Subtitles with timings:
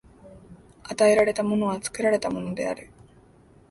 [0.89, 2.89] 与えられたものは作られたものである。